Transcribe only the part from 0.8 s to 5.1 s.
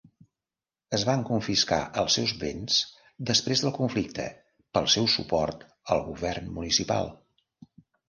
Es van confiscar els seus béns després del conflicte pel